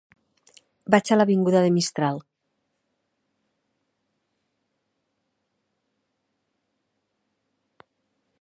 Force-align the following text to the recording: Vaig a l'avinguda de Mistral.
Vaig 0.93 1.11
a 1.11 1.17
l'avinguda 1.19 1.61
de 1.65 1.73
Mistral. 1.75 2.19